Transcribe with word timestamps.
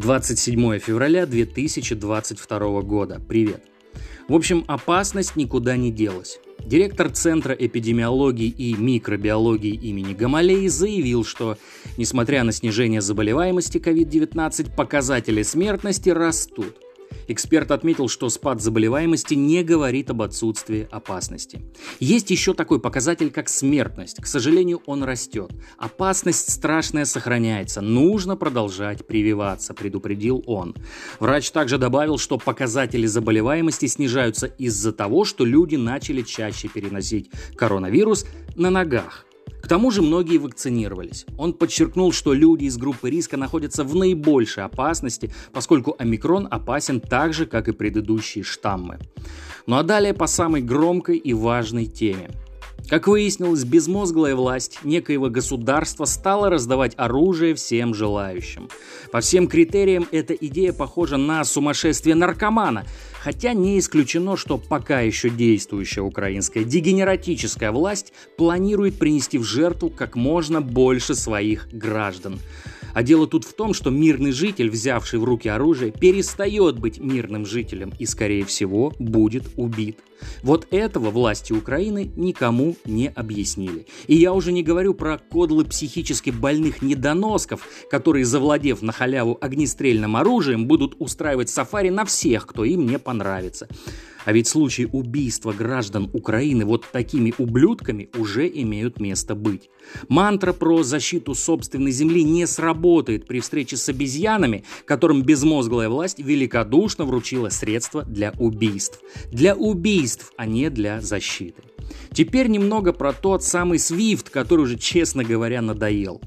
27 0.00 0.78
февраля 0.78 1.26
2022 1.26 2.80
года. 2.80 3.20
Привет. 3.28 3.62
В 4.28 4.34
общем, 4.34 4.64
опасность 4.66 5.36
никуда 5.36 5.76
не 5.76 5.92
делась. 5.92 6.40
Директор 6.64 7.10
Центра 7.10 7.52
эпидемиологии 7.52 8.48
и 8.48 8.74
микробиологии 8.74 9.74
имени 9.74 10.14
Гамалеи 10.14 10.68
заявил, 10.68 11.22
что, 11.22 11.58
несмотря 11.98 12.44
на 12.44 12.52
снижение 12.52 13.02
заболеваемости 13.02 13.76
COVID-19, 13.76 14.74
показатели 14.74 15.42
смертности 15.42 16.08
растут– 16.08 16.76
Эксперт 17.28 17.70
отметил, 17.70 18.08
что 18.08 18.28
спад 18.28 18.60
заболеваемости 18.60 19.34
не 19.34 19.62
говорит 19.62 20.10
об 20.10 20.22
отсутствии 20.22 20.88
опасности. 20.90 21.60
Есть 22.00 22.30
еще 22.30 22.54
такой 22.54 22.80
показатель, 22.80 23.30
как 23.30 23.48
смертность. 23.48 24.20
К 24.20 24.26
сожалению, 24.26 24.82
он 24.86 25.04
растет. 25.04 25.52
Опасность 25.78 26.50
страшная 26.50 27.04
сохраняется. 27.04 27.80
Нужно 27.80 28.36
продолжать 28.36 29.06
прививаться, 29.06 29.74
предупредил 29.74 30.42
он. 30.46 30.74
Врач 31.20 31.50
также 31.50 31.78
добавил, 31.78 32.18
что 32.18 32.38
показатели 32.38 33.06
заболеваемости 33.06 33.86
снижаются 33.86 34.46
из-за 34.46 34.92
того, 34.92 35.24
что 35.24 35.44
люди 35.44 35.76
начали 35.76 36.22
чаще 36.22 36.68
переносить 36.68 37.30
коронавирус 37.56 38.26
на 38.56 38.70
ногах. 38.70 39.26
К 39.62 39.68
тому 39.68 39.90
же 39.90 40.02
многие 40.02 40.38
вакцинировались. 40.38 41.26
Он 41.38 41.52
подчеркнул, 41.52 42.12
что 42.12 42.32
люди 42.32 42.64
из 42.64 42.76
группы 42.76 43.10
риска 43.10 43.36
находятся 43.36 43.84
в 43.84 43.94
наибольшей 43.94 44.64
опасности, 44.64 45.32
поскольку 45.52 45.94
омикрон 45.98 46.48
опасен 46.50 47.00
так 47.00 47.32
же, 47.32 47.46
как 47.46 47.68
и 47.68 47.72
предыдущие 47.72 48.44
штаммы. 48.44 48.98
Ну 49.66 49.76
а 49.76 49.82
далее 49.82 50.14
по 50.14 50.26
самой 50.26 50.62
громкой 50.62 51.18
и 51.18 51.32
важной 51.32 51.86
теме. 51.86 52.30
Как 52.88 53.06
выяснилось, 53.06 53.64
безмозглая 53.64 54.34
власть 54.34 54.80
некоего 54.84 55.28
государства 55.28 56.04
стала 56.04 56.50
раздавать 56.50 56.94
оружие 56.96 57.54
всем 57.54 57.94
желающим. 57.94 58.68
По 59.12 59.20
всем 59.20 59.46
критериям 59.46 60.06
эта 60.10 60.34
идея 60.34 60.72
похожа 60.72 61.16
на 61.16 61.44
сумасшествие 61.44 62.14
наркомана, 62.14 62.84
хотя 63.20 63.52
не 63.52 63.78
исключено, 63.78 64.36
что 64.36 64.58
пока 64.58 65.00
еще 65.00 65.30
действующая 65.30 66.02
украинская 66.02 66.64
дегенератическая 66.64 67.70
власть 67.70 68.12
планирует 68.36 68.98
принести 68.98 69.38
в 69.38 69.44
жертву 69.44 69.90
как 69.90 70.16
можно 70.16 70.60
больше 70.60 71.14
своих 71.14 71.68
граждан. 71.72 72.40
А 72.94 73.02
дело 73.02 73.26
тут 73.26 73.44
в 73.44 73.54
том, 73.54 73.74
что 73.74 73.90
мирный 73.90 74.32
житель, 74.32 74.70
взявший 74.70 75.18
в 75.18 75.24
руки 75.24 75.48
оружие, 75.48 75.92
перестает 75.92 76.78
быть 76.78 76.98
мирным 76.98 77.46
жителем 77.46 77.92
и, 77.98 78.06
скорее 78.06 78.44
всего, 78.44 78.92
будет 78.98 79.44
убит. 79.56 79.98
Вот 80.42 80.66
этого 80.70 81.10
власти 81.10 81.52
Украины 81.52 82.10
никому 82.16 82.76
не 82.84 83.08
объяснили. 83.08 83.86
И 84.06 84.16
я 84.16 84.32
уже 84.32 84.52
не 84.52 84.62
говорю 84.62 84.94
про 84.94 85.18
кодлы 85.18 85.64
психически 85.64 86.30
больных 86.30 86.82
недоносков, 86.82 87.66
которые, 87.90 88.24
завладев 88.24 88.82
на 88.82 88.92
халяву 88.92 89.38
огнестрельным 89.40 90.16
оружием, 90.16 90.66
будут 90.66 90.96
устраивать 90.98 91.50
сафари 91.50 91.90
на 91.90 92.04
всех, 92.04 92.46
кто 92.46 92.64
им 92.64 92.86
не 92.86 92.98
понравится. 92.98 93.68
А 94.24 94.32
ведь 94.32 94.48
случаи 94.48 94.88
убийства 94.90 95.52
граждан 95.52 96.10
Украины 96.12 96.64
вот 96.64 96.86
такими 96.90 97.32
ублюдками 97.38 98.08
уже 98.16 98.48
имеют 98.48 99.00
место 99.00 99.34
быть. 99.34 99.70
Мантра 100.08 100.52
про 100.52 100.82
защиту 100.82 101.34
собственной 101.34 101.90
земли 101.90 102.22
не 102.22 102.46
сработает 102.46 103.26
при 103.26 103.40
встрече 103.40 103.76
с 103.76 103.88
обезьянами, 103.88 104.64
которым 104.84 105.22
безмозглая 105.22 105.88
власть 105.88 106.18
великодушно 106.18 107.04
вручила 107.04 107.48
средства 107.48 108.02
для 108.04 108.32
убийств. 108.38 109.00
Для 109.32 109.54
убийств, 109.54 110.32
а 110.36 110.46
не 110.46 110.70
для 110.70 111.00
защиты. 111.00 111.62
Теперь 112.12 112.48
немного 112.48 112.92
про 112.92 113.12
тот 113.12 113.42
самый 113.42 113.78
SWIFT, 113.78 114.30
который 114.30 114.62
уже, 114.62 114.78
честно 114.78 115.24
говоря, 115.24 115.62
надоел. 115.62 116.20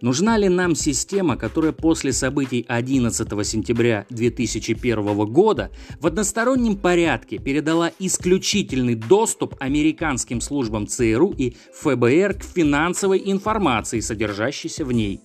Нужна 0.00 0.36
ли 0.36 0.48
нам 0.48 0.74
система, 0.74 1.36
которая 1.36 1.72
после 1.72 2.12
событий 2.12 2.64
11 2.68 3.28
сентября 3.46 4.06
2001 4.10 5.16
года 5.26 5.70
в 6.00 6.06
одностороннем 6.06 6.76
порядке 6.76 7.38
передала 7.38 7.90
исключительный 7.98 8.94
доступ 8.94 9.54
американским 9.58 10.40
службам 10.40 10.86
ЦРУ 10.86 11.34
и 11.36 11.56
ФБР 11.74 12.34
к 12.34 12.44
финансовой 12.44 13.22
информации, 13.24 14.00
содержащейся 14.00 14.84
в 14.84 14.92
ней? 14.92 15.20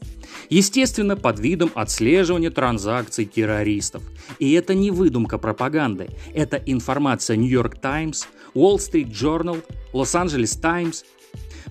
Естественно, 0.49 1.15
под 1.15 1.39
видом 1.39 1.71
отслеживания 1.75 2.51
транзакций 2.51 3.25
террористов. 3.25 4.03
И 4.39 4.53
это 4.53 4.73
не 4.73 4.91
выдумка 4.91 5.37
пропаганды. 5.37 6.09
Это 6.33 6.57
информация 6.65 7.35
New 7.35 7.49
York 7.49 7.79
Times, 7.81 8.27
Wall 8.55 8.77
Street 8.77 9.11
Journal, 9.11 9.63
Los 9.93 10.15
Angeles 10.15 10.59
Times, 10.59 11.03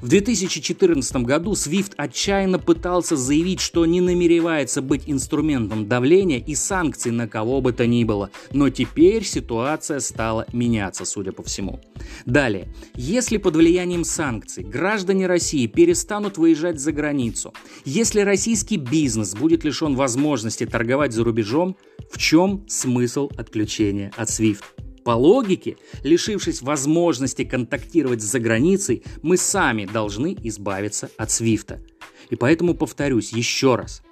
в 0.00 0.08
2014 0.08 1.16
году 1.16 1.52
SWIFT 1.52 1.92
отчаянно 1.96 2.58
пытался 2.58 3.16
заявить, 3.16 3.60
что 3.60 3.84
не 3.84 4.00
намеревается 4.00 4.80
быть 4.80 5.02
инструментом 5.06 5.88
давления 5.88 6.38
и 6.38 6.54
санкций 6.54 7.12
на 7.12 7.28
кого 7.28 7.60
бы 7.60 7.72
то 7.72 7.86
ни 7.86 8.04
было, 8.04 8.30
но 8.52 8.70
теперь 8.70 9.24
ситуация 9.24 10.00
стала 10.00 10.46
меняться, 10.52 11.04
судя 11.04 11.32
по 11.32 11.42
всему. 11.42 11.80
Далее, 12.24 12.68
если 12.94 13.36
под 13.36 13.56
влиянием 13.56 14.04
санкций 14.04 14.64
граждане 14.64 15.26
России 15.26 15.66
перестанут 15.66 16.38
выезжать 16.38 16.80
за 16.80 16.92
границу, 16.92 17.52
если 17.84 18.20
российский 18.20 18.78
бизнес 18.78 19.34
будет 19.34 19.64
лишен 19.64 19.96
возможности 19.96 20.64
торговать 20.64 21.12
за 21.12 21.24
рубежом, 21.24 21.76
в 22.10 22.18
чем 22.18 22.64
смысл 22.68 23.30
отключения 23.36 24.12
от 24.16 24.30
SWIFT? 24.30 24.79
По 25.04 25.12
логике, 25.12 25.76
лишившись 26.02 26.62
возможности 26.62 27.44
контактировать 27.44 28.22
за 28.22 28.38
границей, 28.38 29.02
мы 29.22 29.36
сами 29.36 29.86
должны 29.86 30.36
избавиться 30.42 31.10
от 31.16 31.30
Свифта. 31.30 31.80
И 32.28 32.36
поэтому 32.36 32.74
повторюсь 32.74 33.32
еще 33.32 33.76
раз. 33.76 34.02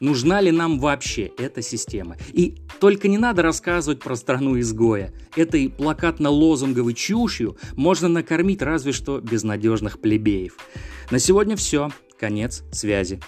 Нужна 0.00 0.40
ли 0.40 0.50
нам 0.50 0.80
вообще 0.80 1.30
эта 1.38 1.62
система? 1.62 2.16
И 2.32 2.56
только 2.80 3.06
не 3.06 3.18
надо 3.18 3.42
рассказывать 3.42 4.00
про 4.00 4.16
страну 4.16 4.58
изгоя. 4.58 5.12
Этой 5.36 5.68
плакатно-лозунговой 5.68 6.94
чушью 6.94 7.56
можно 7.76 8.08
накормить 8.08 8.62
разве 8.62 8.90
что 8.90 9.20
безнадежных 9.20 10.00
плебеев. 10.00 10.56
На 11.12 11.20
сегодня 11.20 11.54
все. 11.54 11.90
Конец 12.18 12.64
связи. 12.72 13.20